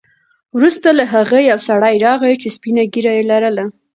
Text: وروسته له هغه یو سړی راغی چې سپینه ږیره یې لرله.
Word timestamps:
وروسته 0.55 0.87
له 0.99 1.03
هغه 1.13 1.37
یو 1.49 1.59
سړی 1.67 1.95
راغی 2.05 2.33
چې 2.41 2.47
سپینه 2.55 2.83
ږیره 2.93 3.11
یې 3.17 3.23
لرله. 3.31 3.65